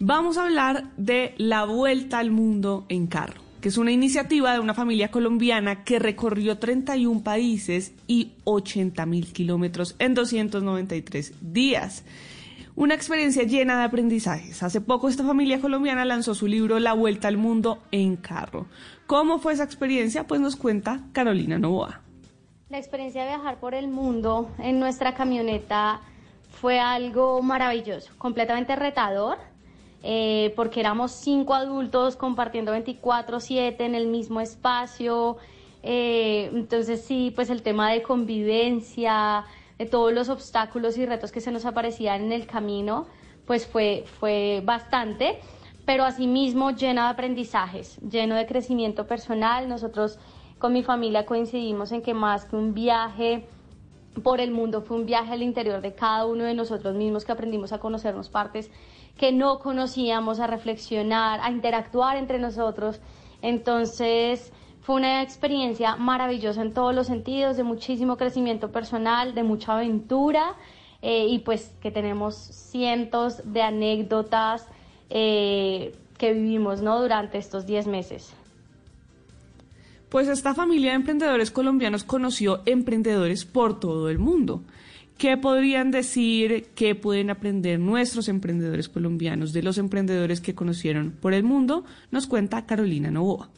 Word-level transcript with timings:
Vamos 0.00 0.38
a 0.38 0.44
hablar 0.44 0.84
de 0.96 1.34
la 1.38 1.64
vuelta 1.64 2.18
al 2.18 2.30
mundo 2.30 2.86
en 2.88 3.06
carro 3.06 3.48
que 3.60 3.68
es 3.68 3.78
una 3.78 3.90
iniciativa 3.90 4.52
de 4.52 4.60
una 4.60 4.74
familia 4.74 5.10
colombiana 5.10 5.82
que 5.82 5.98
recorrió 5.98 6.58
31 6.58 7.22
países 7.22 7.92
y 8.06 8.32
80 8.44 9.04
mil 9.06 9.32
kilómetros 9.32 9.96
en 9.98 10.14
293 10.14 11.34
días. 11.40 12.04
Una 12.76 12.94
experiencia 12.94 13.42
llena 13.42 13.76
de 13.78 13.84
aprendizajes. 13.84 14.62
Hace 14.62 14.80
poco 14.80 15.08
esta 15.08 15.24
familia 15.24 15.60
colombiana 15.60 16.04
lanzó 16.04 16.36
su 16.36 16.46
libro 16.46 16.78
La 16.78 16.92
Vuelta 16.92 17.26
al 17.26 17.36
Mundo 17.36 17.82
en 17.90 18.14
Carro. 18.14 18.66
¿Cómo 19.08 19.40
fue 19.40 19.54
esa 19.54 19.64
experiencia? 19.64 20.28
Pues 20.28 20.40
nos 20.40 20.54
cuenta 20.54 21.00
Carolina 21.12 21.58
Novoa. 21.58 22.02
La 22.68 22.78
experiencia 22.78 23.22
de 23.22 23.28
viajar 23.30 23.58
por 23.58 23.74
el 23.74 23.88
mundo 23.88 24.50
en 24.60 24.78
nuestra 24.78 25.14
camioneta 25.14 26.00
fue 26.60 26.78
algo 26.78 27.42
maravilloso, 27.42 28.12
completamente 28.18 28.76
retador, 28.76 29.38
eh, 30.02 30.52
porque 30.56 30.80
éramos 30.80 31.12
cinco 31.12 31.54
adultos 31.54 32.16
compartiendo 32.16 32.72
24/7 32.72 33.84
en 33.84 33.94
el 33.94 34.06
mismo 34.06 34.40
espacio. 34.40 35.36
Eh, 35.82 36.50
entonces 36.52 37.04
sí, 37.04 37.32
pues 37.34 37.50
el 37.50 37.62
tema 37.62 37.90
de 37.90 38.02
convivencia, 38.02 39.44
de 39.78 39.86
todos 39.86 40.12
los 40.12 40.28
obstáculos 40.28 40.98
y 40.98 41.06
retos 41.06 41.32
que 41.32 41.40
se 41.40 41.52
nos 41.52 41.64
aparecían 41.64 42.24
en 42.24 42.32
el 42.32 42.46
camino, 42.46 43.06
pues 43.46 43.66
fue, 43.66 44.04
fue 44.18 44.60
bastante, 44.64 45.38
pero 45.86 46.04
asimismo 46.04 46.72
lleno 46.72 47.02
de 47.02 47.08
aprendizajes, 47.08 47.98
lleno 48.00 48.34
de 48.34 48.46
crecimiento 48.46 49.06
personal. 49.06 49.68
Nosotros 49.68 50.18
con 50.58 50.72
mi 50.72 50.82
familia 50.82 51.24
coincidimos 51.24 51.92
en 51.92 52.02
que 52.02 52.14
más 52.14 52.44
que 52.44 52.56
un 52.56 52.74
viaje 52.74 53.46
por 54.22 54.40
el 54.40 54.50
mundo 54.50 54.82
fue 54.82 54.96
un 54.96 55.06
viaje 55.06 55.32
al 55.32 55.42
interior 55.42 55.80
de 55.80 55.94
cada 55.94 56.26
uno 56.26 56.44
de 56.44 56.54
nosotros 56.54 56.94
mismos 56.94 57.24
que 57.24 57.32
aprendimos 57.32 57.72
a 57.72 57.78
conocernos 57.78 58.28
partes 58.28 58.70
que 59.18 59.32
no 59.32 59.58
conocíamos, 59.58 60.40
a 60.40 60.46
reflexionar, 60.46 61.40
a 61.42 61.50
interactuar 61.50 62.16
entre 62.16 62.38
nosotros. 62.38 63.00
Entonces 63.42 64.52
fue 64.80 64.96
una 64.96 65.22
experiencia 65.22 65.96
maravillosa 65.96 66.62
en 66.62 66.72
todos 66.72 66.94
los 66.94 67.08
sentidos, 67.08 67.56
de 67.56 67.64
muchísimo 67.64 68.16
crecimiento 68.16 68.70
personal, 68.70 69.34
de 69.34 69.42
mucha 69.42 69.74
aventura 69.74 70.54
eh, 71.02 71.26
y 71.28 71.40
pues 71.40 71.74
que 71.82 71.90
tenemos 71.90 72.36
cientos 72.36 73.42
de 73.44 73.62
anécdotas 73.62 74.66
eh, 75.10 75.94
que 76.16 76.32
vivimos 76.32 76.80
¿no? 76.80 77.00
durante 77.00 77.38
estos 77.38 77.66
10 77.66 77.86
meses. 77.86 78.34
Pues 80.08 80.26
esta 80.28 80.54
familia 80.54 80.90
de 80.90 80.96
emprendedores 80.96 81.50
colombianos 81.50 82.02
conoció 82.02 82.62
emprendedores 82.64 83.44
por 83.44 83.78
todo 83.78 84.08
el 84.08 84.18
mundo. 84.18 84.62
¿Qué 85.18 85.36
podrían 85.36 85.90
decir, 85.90 86.68
qué 86.74 86.94
pueden 86.94 87.28
aprender 87.28 87.78
nuestros 87.78 88.28
emprendedores 88.28 88.88
colombianos 88.88 89.52
de 89.52 89.62
los 89.62 89.76
emprendedores 89.76 90.40
que 90.40 90.54
conocieron 90.54 91.10
por 91.10 91.34
el 91.34 91.42
mundo? 91.42 91.84
Nos 92.10 92.26
cuenta 92.26 92.64
Carolina 92.64 93.10
Novoa. 93.10 93.50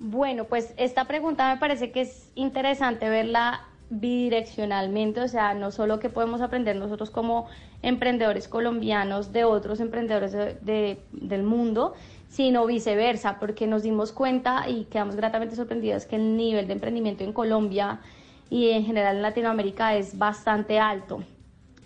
Bueno, 0.00 0.44
pues 0.46 0.72
esta 0.78 1.06
pregunta 1.06 1.52
me 1.52 1.60
parece 1.60 1.92
que 1.92 2.00
es 2.00 2.32
interesante 2.34 3.10
verla 3.10 3.68
bidireccionalmente, 3.90 5.20
o 5.20 5.28
sea, 5.28 5.52
no 5.54 5.70
solo 5.70 5.98
que 5.98 6.08
podemos 6.08 6.40
aprender 6.40 6.76
nosotros 6.76 7.10
como 7.10 7.48
emprendedores 7.82 8.48
colombianos 8.48 9.32
de 9.32 9.44
otros 9.44 9.80
emprendedores 9.80 10.32
del 10.62 11.42
mundo, 11.42 11.94
sino 12.28 12.64
viceversa, 12.66 13.38
porque 13.40 13.66
nos 13.66 13.82
dimos 13.82 14.12
cuenta 14.12 14.68
y 14.68 14.84
quedamos 14.84 15.16
gratamente 15.16 15.56
sorprendidos 15.56 16.06
que 16.06 16.16
el 16.16 16.36
nivel 16.36 16.68
de 16.68 16.74
emprendimiento 16.74 17.24
en 17.24 17.32
Colombia 17.32 18.00
y 18.48 18.70
en 18.70 18.84
general 18.84 19.16
en 19.16 19.22
Latinoamérica 19.22 19.96
es 19.96 20.16
bastante 20.16 20.78
alto. 20.78 21.24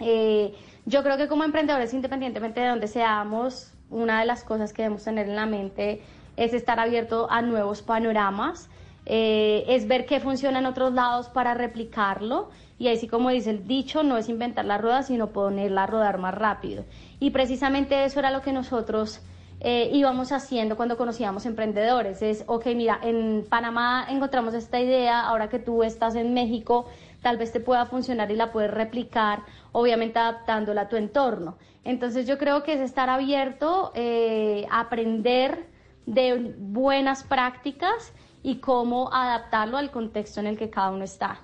Eh, 0.01 0.55
yo 0.85 1.03
creo 1.03 1.17
que 1.17 1.29
como 1.29 1.45
emprendedores, 1.45 1.95
independientemente 1.95 2.61
de 2.61 2.69
donde 2.69 2.89
seamos, 2.89 3.73
una 3.89 4.21
de 4.21 4.27
las 4.27 4.45
cosas 4.45 4.75
que 4.75 4.83
debemos 4.83 5.05
tener 5.05 5.29
en 5.29 5.37
la 5.37 5.47
mente 5.47 6.03
es 6.37 6.53
estar 6.53 6.79
abierto 6.81 7.29
a 7.31 7.41
nuevos 7.41 7.81
panoramas, 7.81 8.69
eh, 9.07 9.65
es 9.69 9.87
ver 9.87 10.07
qué 10.07 10.21
funciona 10.21 10.59
en 10.59 10.67
otros 10.67 10.93
lados 10.93 11.29
para 11.29 11.55
replicarlo 11.55 12.51
y 12.79 12.89
así 12.89 13.07
como 13.07 13.31
dice 13.31 13.51
el 13.51 13.67
dicho, 13.67 14.03
no 14.03 14.17
es 14.17 14.29
inventar 14.29 14.65
la 14.65 14.79
rueda, 14.79 15.03
sino 15.03 15.31
ponerla 15.31 15.85
a 15.85 15.87
rodar 15.87 16.19
más 16.19 16.35
rápido. 16.35 16.85
Y 17.21 17.31
precisamente 17.31 18.05
eso 18.05 18.19
era 18.19 18.31
lo 18.31 18.43
que 18.43 18.53
nosotros 18.53 19.21
eh, 19.61 19.91
íbamos 19.93 20.33
haciendo 20.33 20.77
cuando 20.77 20.97
conocíamos 20.97 21.47
emprendedores. 21.47 22.21
Es, 22.21 22.45
ok, 22.47 22.67
mira, 22.75 22.99
en 23.03 23.47
Panamá 23.49 24.07
encontramos 24.11 24.55
esta 24.55 24.81
idea, 24.81 25.21
ahora 25.23 25.49
que 25.49 25.59
tú 25.59 25.83
estás 25.83 26.17
en 26.17 26.35
México, 26.35 26.87
tal 27.23 27.39
vez 27.39 27.53
te 27.53 27.61
pueda 27.61 27.87
funcionar 27.87 28.31
y 28.31 28.37
la 28.37 28.53
puedes 28.53 28.71
replicar, 28.71 29.41
obviamente 29.73 30.19
adaptándola 30.19 30.83
a 30.83 30.89
tu 30.89 30.97
entorno. 30.97 31.57
Entonces 31.85 32.27
yo 32.27 32.39
creo 32.39 32.63
que 32.63 32.75
es 32.75 32.81
estar 32.81 33.09
abierto, 33.09 33.93
eh, 33.95 34.67
aprender 34.71 35.67
de 36.07 36.55
buenas 36.59 37.23
prácticas 37.23 38.13
y 38.45 38.57
cómo 38.57 39.13
adaptarlo 39.13 39.77
al 39.77 39.91
contexto 39.91 40.39
en 40.39 40.47
el 40.47 40.57
que 40.57 40.71
cada 40.71 40.93
uno 40.93 41.03
está. 41.03 41.41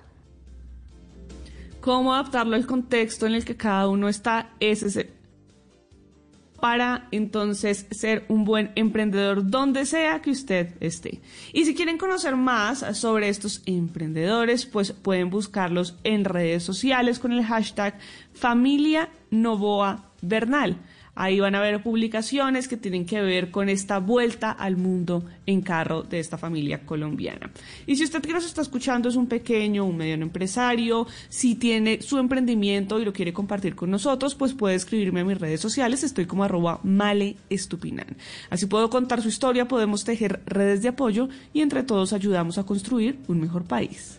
Cómo 1.81 2.13
adaptarlo 2.13 2.55
al 2.55 2.65
contexto 2.65 3.25
en 3.25 3.33
el 3.33 3.43
que 3.43 3.57
cada 3.57 3.89
uno 3.89 4.07
está, 4.07 4.51
ese 4.61 4.87
es 4.87 4.95
el 4.95 5.21
para 6.61 7.07
entonces 7.11 7.87
ser 7.89 8.23
un 8.29 8.45
buen 8.45 8.71
emprendedor 8.75 9.49
donde 9.49 9.85
sea 9.85 10.21
que 10.21 10.29
usted 10.29 10.75
esté. 10.79 11.19
Y 11.51 11.65
si 11.65 11.75
quieren 11.75 11.97
conocer 11.97 12.37
más 12.37 12.85
sobre 12.97 13.27
estos 13.27 13.63
emprendedores, 13.65 14.65
pues 14.67 14.93
pueden 14.93 15.29
buscarlos 15.29 15.97
en 16.03 16.23
redes 16.23 16.63
sociales 16.63 17.19
con 17.19 17.33
el 17.33 17.43
hashtag 17.43 17.97
familia 18.33 19.09
Novoa 19.31 20.11
Bernal. 20.21 20.77
Ahí 21.15 21.39
van 21.39 21.55
a 21.55 21.61
ver 21.61 21.83
publicaciones 21.83 22.67
que 22.67 22.77
tienen 22.77 23.05
que 23.05 23.21
ver 23.21 23.51
con 23.51 23.69
esta 23.69 23.99
vuelta 23.99 24.51
al 24.51 24.77
mundo 24.77 25.25
en 25.45 25.61
carro 25.61 26.03
de 26.03 26.19
esta 26.19 26.37
familia 26.37 26.85
colombiana. 26.85 27.51
Y 27.85 27.95
si 27.95 28.03
usted 28.03 28.21
que 28.21 28.33
nos 28.33 28.45
está 28.45 28.61
escuchando 28.61 29.09
es 29.09 29.15
un 29.15 29.27
pequeño, 29.27 29.85
un 29.85 29.97
mediano 29.97 30.23
empresario, 30.23 31.07
si 31.29 31.55
tiene 31.55 32.01
su 32.01 32.17
emprendimiento 32.17 32.99
y 32.99 33.05
lo 33.05 33.13
quiere 33.13 33.33
compartir 33.33 33.75
con 33.75 33.91
nosotros, 33.91 34.35
pues 34.35 34.53
puede 34.53 34.75
escribirme 34.75 35.21
a 35.21 35.25
mis 35.25 35.39
redes 35.39 35.59
sociales. 35.59 36.03
Estoy 36.03 36.25
como 36.25 36.43
arroba 36.43 36.79
maleestupinan. 36.83 38.17
Así 38.49 38.65
puedo 38.65 38.89
contar 38.89 39.21
su 39.21 39.27
historia, 39.27 39.67
podemos 39.67 40.03
tejer 40.03 40.41
redes 40.45 40.81
de 40.81 40.89
apoyo 40.89 41.27
y 41.53 41.61
entre 41.61 41.83
todos 41.83 42.13
ayudamos 42.13 42.57
a 42.57 42.63
construir 42.63 43.19
un 43.27 43.41
mejor 43.41 43.63
país. 43.63 44.17